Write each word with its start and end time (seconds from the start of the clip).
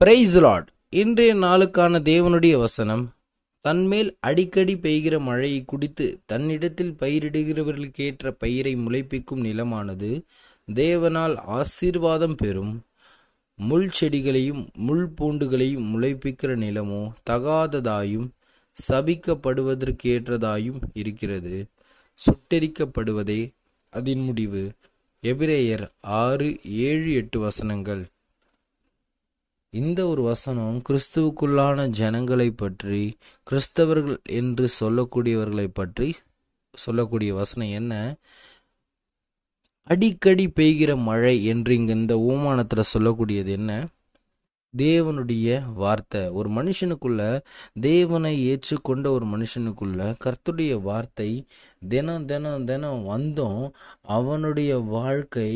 Price 0.00 0.34
Lord 0.38 0.66
இன்றைய 0.90 1.34
நாளுக்கான 1.34 1.98
தேவனுடைய 2.08 2.58
வசனம் 2.58 3.04
தன்மேல் 3.64 4.16
அடிக்கடி 4.20 4.74
பெய்கிற 4.74 5.20
மழையை 5.20 5.64
குடித்து 5.64 6.06
தன்னிடத்தில் 6.24 6.92
பயிரிடுகிறவர்களுக்கு 7.00 8.02
ஏற்ற 8.06 8.32
பயிரை 8.32 8.76
முளைப்பிக்கும் 8.76 9.42
நிலமானது 9.44 10.10
தேவனால் 10.74 11.36
ஆசீர்வாதம் 11.36 12.34
பெறும். 12.34 12.74
முள் 13.58 13.88
செடிகளையும் 14.00 14.62
முள் 14.74 15.06
பூண்டுகளையும் 15.20 15.86
முளைப்பிக்கிற 15.92 16.56
நிலமோ 16.64 17.00
தகாததாயும் 17.30 18.28
சபிக்கப்படுவதற்கு 18.76 20.10
ஏற்றதாயும் 20.16 20.82
இருக்கிறது. 20.92 21.66
சுட்டெரிக்கப்படுவதே 22.18 23.40
அதன் 23.92 24.20
முடிவு. 24.20 24.64
எபிரேயர் 25.22 25.86
ஆறு 26.00 26.50
ஏழு 26.64 27.12
எட்டு 27.12 27.40
வசனங்கள். 27.40 28.04
இந்த 29.76 30.00
ஒரு 30.08 30.22
வசனம் 30.22 30.76
கிறிஸ்துவுக்குள்ளான 30.88 31.88
ஜனங்களை 31.98 32.48
பற்றி 32.54 33.00
கிறிஸ்தவர்கள் 33.46 34.18
என்று 34.40 34.66
சொல்லக்கூடியவர்களை 34.80 35.66
பற்றி 35.72 36.08
சொல்லக்கூடிய 36.74 37.30
வசனம் 37.34 37.70
என்ன? 37.70 37.92
அடிக்கடி 39.90 40.46
பெய்கிற 40.48 40.90
மழை 41.02 41.44
என்று 41.44 41.74
இங்க 41.74 41.92
இந்த 41.92 42.14
ஓமானத்துல 42.30 42.82
சொல்லக்கூடியது 42.94 43.50
என்ன? 43.50 43.72
தேவனுடைய 44.74 45.48
வார்த்தை. 45.74 46.22
ஒரு 46.30 46.48
மனுஷனுக்குள்ள 46.50 47.20
தேவனை 47.80 48.32
ஏற்றுக்கொண்ட 48.48 49.06
ஒரு 49.10 49.26
மனுஷனுக்குள்ள 49.26 50.00
கர்த்துடைய 50.24 50.72
வார்த்தை 50.82 51.30
தினம் 51.88 52.24
தினம் 52.24 52.64
தினம் 52.64 53.04
வந்தும் 53.04 53.62
அவனுடைய 54.16 54.72
வாழ்க்கை 54.90 55.50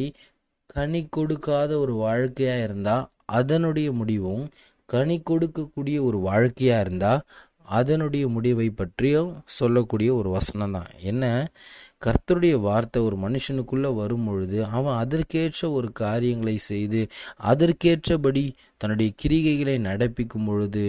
கனி 0.66 1.02
கொடுக்காத 1.08 1.70
ஒரு 1.78 1.94
வாழ்க்கையா 2.04 2.56
இருந்தா 2.64 2.96
அதனுடைய 3.38 3.88
முடிவும் 3.92 4.44
கனி 4.88 5.16
கொடுக்கக்கூடிய 5.30 5.96
ஒரு 6.08 6.18
வாழ்க்கையாக 6.28 6.84
இருந்தால் 6.84 7.22
அதனுடைய 7.78 8.24
முடிவை 8.28 8.66
பற்றியும் 8.70 9.32
சொல்லக்கூடிய 9.58 10.10
ஒரு 10.14 10.28
வசனம் 10.30 10.72
தான். 10.72 10.88
என்ன? 11.02 11.24
கர்த்தருடைய 12.06 12.54
வார்த்தை 12.60 13.00
ஒரு 13.02 13.16
மனுஷனுக்குள்ளே 13.24 13.90
வரும் 13.94 14.24
பொழுது 14.24 14.58
அவன் 14.76 14.98
அதற்கேற்ற 15.02 15.70
ஒரு 15.70 15.88
காரியங்களை 15.92 16.56
செய்து 16.70 17.00
அதற்கேற்றபடி 17.50 18.44
தன்னுடைய 18.76 19.10
கிரிகைகளை 19.22 19.76
நடப்பிக்கும் 19.88 20.46
பொழுது 20.46 20.84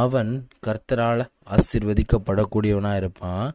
அவன் 0.00 0.32
கர்த்தரால் 0.66 1.22
ஆசிர்வதிக்கப்படக்கூடியவனாக 1.54 2.96
இருப்பான். 2.96 3.48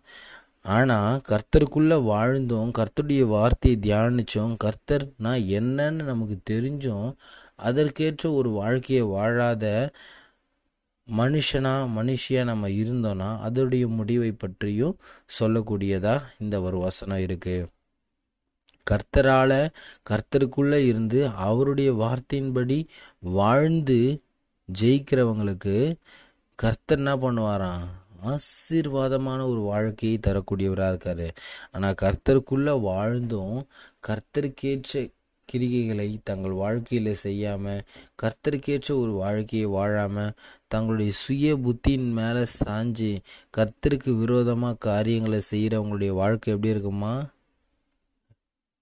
ஆனால் 0.65 1.21
கர்த்தருக்குள்ளே 1.29 1.95
வாழ்ந்தோம் 2.03 2.71
கர்த்தருடைய 2.71 3.25
வார்த்தையை 3.27 3.77
தியானித்தோம் 3.79 4.55
கர்த்தர்னா 4.63 5.31
என்னன்னு 5.59 6.03
நமக்கு 6.03 6.37
தெரிஞ்சோம் 6.49 7.09
அதற்கேற்ற 7.55 8.33
ஒரு 8.33 8.49
வாழ்க்கையை 8.49 9.01
வாழாத 9.07 9.65
மனுஷனா 11.07 11.73
மனுஷியாக 11.95 12.43
நம்ம 12.43 12.69
இருந்தோம்னா 12.69 13.29
அதோடைய 13.43 13.87
முடிவை 13.87 14.31
பற்றியும் 14.31 14.99
சொல்லக்கூடியதாக 15.39 16.27
இந்த 16.39 16.61
ஒரு 16.61 16.77
வசனம் 16.77 17.17
இருக்குது 17.17 17.69
கர்த்தரால் 18.87 19.59
கர்த்தருக்குள்ளே 20.09 20.79
இருந்து 20.85 21.27
அவருடைய 21.27 21.91
வார்த்தையின்படி 21.93 22.77
வாழ்ந்து 23.21 23.99
ஜெயிக்கிறவங்களுக்கு 24.69 25.75
கர்த்தர் 26.59 26.97
என்ன 26.97 27.11
பண்ணுவாராம்? 27.15 27.85
ஆசீர்வாதமான 28.23 29.47
ஒரு 29.49 29.61
வாழ்க்கையை 29.61 30.19
தரக்கூடியவராக 30.21 30.93
இருக்காரு. 30.93 31.27
ஆனால் 31.71 31.97
கர்த்தருக்குள்ள 32.01 32.81
வாழ்ந்தும் 32.81 33.67
கர்த்தருக்கேற்ற 34.07 35.11
கிரிகைகளை 35.53 36.17
தங்கள் 36.23 36.51
வாழ்க்கையில் 36.51 37.13
செய்யாமல் 37.13 37.83
கர்த்தருக்கேற்ற 38.21 38.89
ஒரு 38.99 39.11
வாழ்க்கையை 39.11 39.67
வாழாமல் 39.67 40.31
தங்களுடைய 40.67 41.11
சுய 41.11 41.55
புத்தியின் 41.55 42.11
மேலே 42.11 42.43
சாஞ்சு 42.59 43.11
கர்த்தருக்கு 43.57 44.17
விரோதமாக 44.17 44.75
காரியங்களை 44.75 45.41
செய்கிறவங்களுடைய 45.51 46.09
வாழ்க்கை 46.09 46.53
எப்படி 46.53 46.73
இருக்குமா? 46.73 47.13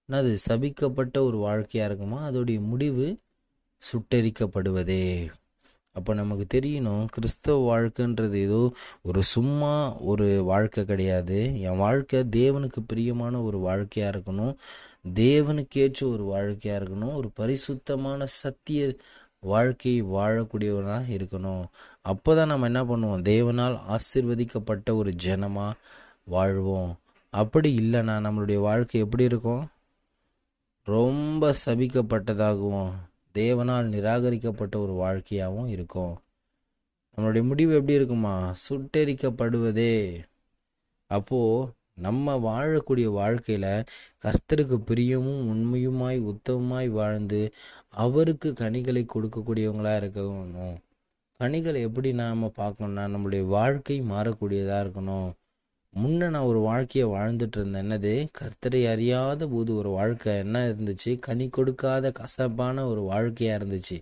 அது 0.08 0.38
சபிக்கப்பட்ட 0.48 1.18
ஒரு 1.18 1.36
வாழ்க்கையாக 1.36 1.94
இருக்குமா? 1.94 2.28
அதோடைய 2.28 2.60
முடிவு 2.60 3.18
சுட்டரிக்கப்படுவதே. 3.82 5.30
அப்போ 5.92 6.14
நமக்கு 6.14 6.60
தெரியணும் 6.60 7.04
கிறிஸ்தவ 7.04 7.56
வாழ்க்கைன்றது 7.70 8.34
ஏதோ 8.34 8.72
ஒரு 9.02 9.22
சும்மா 9.22 9.96
ஒரு 10.00 10.42
வாழ்க்கை 10.44 10.84
கிடையாது. 10.84 11.60
என் 11.60 11.76
வாழ்க்கை 11.76 12.20
தேவனுக்கு 12.20 12.80
பிரியமான 12.86 13.40
ஒரு 13.42 13.58
வாழ்க்கையாக 13.58 14.18
இருக்கணும். 14.18 14.54
தேவனுக்கேற்ற 15.14 16.12
ஒரு 16.12 16.24
வாழ்க்கையாக 16.24 16.84
இருக்கணும். 16.84 17.14
ஒரு 17.14 17.30
பரிசுத்தமான 17.34 18.26
சத்திய 18.26 18.96
வாழ்க்கை 19.40 20.02
வாழக்கூடியவனாக 20.02 21.04
இருக்கணும். 21.18 21.64
அப்போ 22.00 22.34
தான் 22.34 22.48
நம்ம 22.48 22.66
என்ன 22.66 22.84
பண்ணுவோம்? 22.84 23.22
தேவனால் 23.22 23.76
ஆசிர்வதிக்கப்பட்ட 23.88 24.94
ஒரு 24.94 25.12
ஜனமாக 25.24 25.78
வாழ்வோம். 26.24 26.98
அப்படி 27.30 27.70
இல்லைன்னா 27.78 28.16
நம்மளுடைய 28.26 28.58
வாழ்க்கை 28.60 29.00
எப்படி 29.00 29.24
இருக்கும்? 29.24 29.68
ரொம்ப 30.84 31.54
சபிக்கப்பட்டதாகவும். 31.66 32.90
தேவனால் 33.34 33.88
நிராகரிக்கப்பட்ட 33.88 34.78
ஒரு 34.78 34.92
வாழ்க்கையாகவும் 34.92 35.66
இருக்கும். 35.66 36.14
நம்மளுடைய 37.16 37.42
முடிவு 37.42 37.74
எப்படி 37.74 37.92
இருக்குமா? 37.92 38.52
சுட்டெரிக்கப்படுவதே. 38.68 40.24
அப்போது 41.06 41.72
நம்ம 41.94 42.36
வாழக்கூடிய 42.38 43.04
வாழ்க்கையில் 43.04 43.84
கர்த்தருக்கு 44.24 44.76
பிரியமும் 44.90 45.42
உண்மையுமாய் 45.52 46.18
உத்தமமாய் 46.32 46.88
வாழ்ந்து 46.88 47.52
அவருக்கு 47.88 48.52
கனிகளை 48.52 49.06
கொடுக்கக்கூடியவங்களாக 49.14 50.00
இருக்கணும். 50.00 50.76
கனிகளை 51.40 51.80
எப்படி 51.80 52.12
நாம் 52.12 52.42
பார்க்கணும்னா 52.44 53.04
நம்மளுடைய 53.14 53.46
வாழ்க்கை 53.46 54.02
மாறக்கூடியதாக 54.02 54.84
இருக்கணும். 54.86 55.32
முன்ன 55.96 56.28
நான் 56.30 56.42
ஒரு 56.42 56.58
வாழ்க்கையை 56.58 57.10
வாழ்ந்துட்டு 57.10 57.56
இருந்தேன். 57.56 57.90
என்னது? 57.90 58.26
கர்த்தரை 58.38 58.90
அறியாத 58.90 59.46
போது 59.46 59.76
ஒரு 59.76 59.88
வாழ்க்கை. 59.88 60.36
என்ன 60.36 60.68
இருந்துச்சு? 60.68 61.18
கனி 61.18 61.48
கொடுக்காத 61.48 62.12
கசப்பான 62.12 62.86
ஒரு 62.86 63.00
வாழ்க்கையாக 63.00 63.64
இருந்துச்சு. 63.64 64.00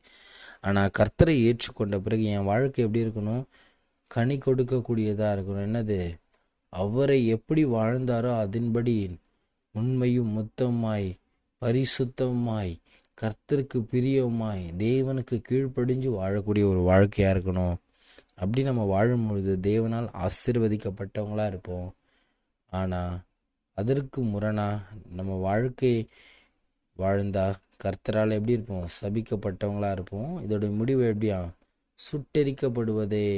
ஆனால் 0.61 0.91
கர்த்தரை 0.99 1.37
ஏற்றுக்கொண்ட 1.49 1.99
பிறகு 1.99 2.25
என் 2.25 2.45
வாழ்க்கை 2.45 2.85
எப்படி 2.85 3.05
இருக்கணும்? 3.05 3.45
கனி 4.07 4.39
கொடுக்கக்கூடியதாக 4.39 5.33
இருக்கணும். 5.37 5.65
என்னது? 5.69 6.15
அவரை 6.69 7.27
எப்படி 7.27 7.65
வாழ்ந்தாரோ 7.65 8.39
அதன்படி 8.39 9.19
உண்மையும் 9.73 10.33
மொத்தமாய் 10.39 11.19
பரிசுத்தமாய் 11.61 12.77
கர்த்தருக்கு 13.21 13.79
பிரியமாய் 13.93 14.65
தேவனுக்கு 14.79 15.43
கீழ்ப்படிஞ்சு 15.51 16.11
வாழக்கூடிய 16.21 16.65
ஒரு 16.71 16.83
வாழ்க்கையாக 16.91 17.39
இருக்கணும். 17.39 17.77
அப்படி 18.41 18.63
நம்ம 18.63 18.83
வாழும்பொழுது 18.95 19.53
தேவனால் 19.69 20.09
ஆசிர்வதிக்கப்பட்டவங்களாக 20.17 21.47
இருப்போம். 21.47 21.89
ஆனால் 22.73 23.15
அதற்கு 23.79 24.21
முரணாக 24.23 24.85
நம்ம 25.13 25.33
வாழ்க்கை 25.35 26.09
வாழ்ந்தா 26.99 27.45
கர்த்தரால் 27.85 28.37
எப்படி 28.39 28.53
இருப்போம்? 28.53 28.87
சபிக்கப்பட்டவங்களாக 29.01 29.93
இருப்போம். 29.93 30.31
இதோடைய 30.45 30.71
முடிவு 30.77 31.03
எப்படியா? 31.15 31.39
சுட்டெரிக்கப்படுவதே. 31.99 33.29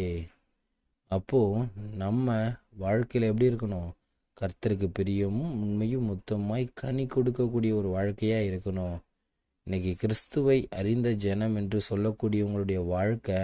அப்போது 1.11 1.65
நம்ம 1.97 2.29
வாழ்க்கையில் 2.77 3.31
எப்படி 3.31 3.49
இருக்கணும்? 3.51 3.91
கர்த்தருக்கு 4.37 4.87
பிரியமும் 4.99 5.55
உண்மையும் 5.65 6.07
மொத்தமாய் 6.11 6.67
கனி 6.75 7.05
கொடுக்கக்கூடிய 7.07 7.73
ஒரு 7.75 7.89
வாழ்க்கையாக 7.89 8.49
இருக்கணும். 8.51 8.97
இன்னைக்கு 9.67 9.93
கிறிஸ்துவை 9.95 10.69
அறிந்த 10.71 11.09
ஜனம் 11.13 11.57
என்று 11.57 11.81
சொல்லக்கூடியவங்களுடைய 11.91 12.87
வாழ்க்கை 12.87 13.41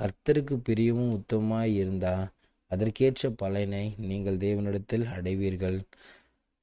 கர்த்தருக்கு 0.00 0.56
பிரியமும் 0.68 1.14
உத்தமமாய் 1.18 1.74
இருந்தால் 1.82 2.24
அதற்கேற்ற 2.70 3.30
பலனை 3.42 3.84
நீங்கள் 4.08 4.42
தேவனிடத்தில் 4.44 5.06
அடைவீர்கள். 5.16 5.78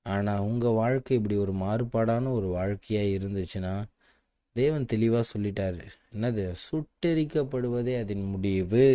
ஆனால் 0.06 0.46
உங்கள் 0.48 0.78
வாழ்க்கை 0.82 1.18
இப்படி 1.18 1.36
ஒரு 1.38 1.54
மாறுபாடான 1.54 2.32
ஒரு 2.38 2.48
வாழ்க்கையாக 2.58 3.16
இருந்துச்சுன்னா 3.18 3.74
தேவன் 4.56 4.86
தெளிவாக 4.86 5.26
சொல்லிட்டார். 5.34 5.80
என்னது? 6.16 6.44
சுட்டெரிக்கப்படுவதே 6.68 7.94
அதன் 8.02 8.26
முடிவு. 8.34 8.88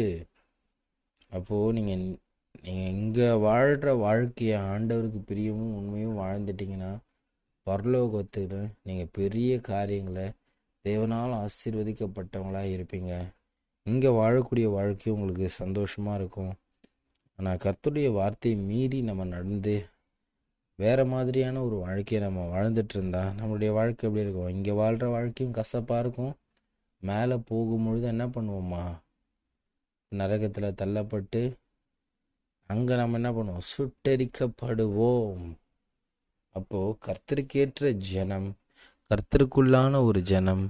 அப்போது 1.31 1.73
நீங்கள் 1.79 2.05
நீங்கள் 2.65 2.93
இங்கே 2.97 3.29
வாழ்கிற 3.47 3.91
வாழ்க்கையை 3.95 4.57
ஆண்டவருக்கு 4.73 5.21
பிரியமும் 5.31 5.75
உண்மையும் 5.81 6.19
வாழ்ந்துட்டிங்கன்னா 6.23 6.93
பரலோகத்தில் 7.67 8.59
நீங்கள் 8.83 9.13
பெரிய 9.13 9.61
காரியங்களை 9.71 10.27
தேவனால் 10.85 11.35
ஆசீர்வதிக்கப்பட்டவங்களாக 11.45 12.75
இருப்பீங்க. 12.77 13.13
இங்கே 13.89 14.11
வாழக்கூடிய 14.21 14.67
வாழ்க்கை 14.79 15.13
உங்களுக்கு 15.17 15.49
சந்தோஷமாக 15.63 16.19
இருக்கும். 16.21 16.53
ஆனால் 17.39 17.61
கர்த்தருடைய 17.65 18.09
வார்த்தையை 18.13 18.57
மீறி 18.69 18.99
நம்ம 19.03 19.25
நடந்து 19.35 19.75
வேறு 20.79 21.05
மாதிரியான 21.13 21.63
ஒரு 21.67 21.77
வாழ்க்கையை 21.85 22.19
நம்ம 22.27 22.41
வாழ்ந்துட்டு 22.55 22.95
இருந்தா 22.97 23.23
நம்மளுடைய 23.39 23.71
வாழ்க்கை 23.79 24.03
எப்படி 24.09 24.25
இருக்கும்? 24.25 24.53
இங்கே 24.57 24.73
வாழ்கிற 24.81 25.07
வாழ்க்கையும் 25.09 25.57
கசப்பாக 25.59 26.03
இருக்கும். 26.05 26.35
மேலே 27.03 27.37
போகும்பொழுது 27.51 28.07
என்ன 28.15 28.25
பண்ணுவோம்மா 28.27 28.85
நரகத்தில் 30.13 30.77
தள்ளப்பட்டு 30.81 31.43
அங்கே 32.71 32.95
நம்ம 32.97 33.19
என்ன 33.21 33.31
பண்ணுவோம்? 33.37 33.67
சுட்டரிக்கப்படுவோம். 33.75 35.45
அப்போது 36.55 36.97
கர்த்தருக்கேற்ற 37.07 37.91
ஜனம் 38.13 38.49
கர்த்தருக்குள்ளான 39.11 40.01
ஒரு 40.05 40.21
ஜனம் 40.31 40.65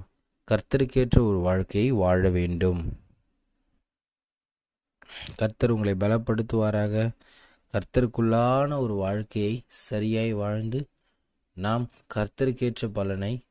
கர்த்தருக்கேற்ற 0.47 1.17
ஒரு 1.29 1.39
வாழ்க்கையை 1.47 1.91
வாழ 2.03 2.21
வேண்டும். 2.37 2.81
கர்த்தர் 5.35 5.71
உங்களை 5.71 5.93
பலப்படுத்துவாராக. 5.93 7.09
கர்த்தருக்குள்ளான 7.73 8.77
ஒரு 8.77 8.93
வாழ்க்கையை 8.93 9.63
சரியாய் 9.65 10.33
வாழ்ந்து 10.33 10.87
நாம் 11.53 11.89
கர்த்தருக்கேற்ற 12.15 12.87
பலனை 12.93 13.41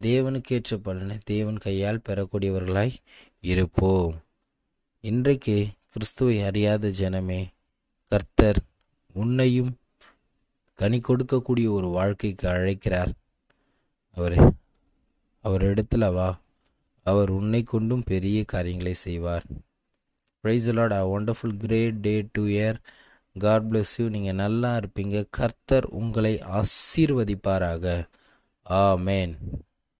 தேவனுக்கேற்ற 0.00 0.76
பலனை 0.82 1.18
தேவன் 1.24 1.58
கையால் 1.58 2.02
பெறக்கூடியவர்களாய் 2.08 2.94
இருப்போம். 3.40 4.22
இன்றைக்கு 5.00 5.68
கிறிஸ்துவை 5.92 6.42
அறியாத 6.42 6.88
ஜனமே 6.88 7.46
கர்த்தர் 8.04 8.58
உன்னையும் 9.12 9.76
கனி 10.74 10.98
கொடுக்கக்கூடிய 10.98 11.68
ஒரு 11.68 11.88
வாழ்க்கைக்கு 11.88 12.48
அழைக்கிறார். 12.48 13.10
அவர் 14.10 14.54
அவரிடத்துல 15.44 16.12
வா. 16.12 16.40
அவர் 17.02 17.30
உன்னை 17.30 17.62
கொண்டும் 17.62 18.02
பெரிய 18.02 18.44
காரியங்களை 18.44 18.94
செய்வார். 18.94 19.44
Praise 20.44 20.68
lord 20.78 20.92
a 20.92 21.02
wonderful 21.14 21.56
great 21.64 21.98
day 22.00 22.14
to 22.32 22.42
year 22.56 22.78
God 23.36 23.66
bless 23.70 23.92
you 23.98 24.06
நீங்கள் 24.08 24.38
நல்லா 24.42 24.70
இருப்பீங்க. 24.80 25.16
கர்த்தர் 25.30 25.86
உங்களை 26.00 26.32
ஆசீர்வதிப்பாராக. 26.60 27.84
ஆ 28.70 28.82
மேன் 29.08 29.34